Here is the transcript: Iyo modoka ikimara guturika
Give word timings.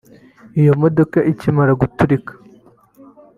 Iyo 0.59 0.73
modoka 0.81 1.17
ikimara 1.31 1.71
guturika 1.81 2.31